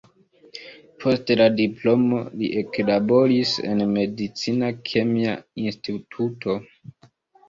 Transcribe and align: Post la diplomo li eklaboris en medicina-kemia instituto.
Post 1.03 1.27
la 1.41 1.45
diplomo 1.57 2.21
li 2.39 2.47
eklaboris 2.61 3.51
en 3.73 3.83
medicina-kemia 3.97 5.35
instituto. 5.65 6.57